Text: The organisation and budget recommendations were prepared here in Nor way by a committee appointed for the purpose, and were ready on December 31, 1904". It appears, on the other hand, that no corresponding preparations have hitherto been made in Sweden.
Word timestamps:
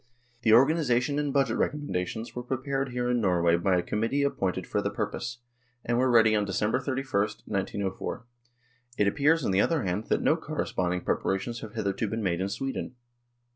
The 0.41 0.51
organisation 0.53 1.19
and 1.19 1.31
budget 1.31 1.57
recommendations 1.57 2.35
were 2.35 2.41
prepared 2.41 2.89
here 2.89 3.07
in 3.07 3.21
Nor 3.21 3.43
way 3.43 3.55
by 3.55 3.77
a 3.77 3.83
committee 3.83 4.23
appointed 4.23 4.65
for 4.65 4.81
the 4.81 4.89
purpose, 4.89 5.37
and 5.85 5.99
were 5.99 6.09
ready 6.09 6.35
on 6.35 6.43
December 6.43 6.79
31, 6.79 7.05
1904". 7.45 8.25
It 8.97 9.07
appears, 9.07 9.45
on 9.45 9.51
the 9.51 9.61
other 9.61 9.83
hand, 9.83 10.05
that 10.07 10.23
no 10.23 10.35
corresponding 10.37 11.01
preparations 11.01 11.59
have 11.59 11.75
hitherto 11.75 12.07
been 12.07 12.23
made 12.23 12.41
in 12.41 12.49
Sweden. 12.49 12.95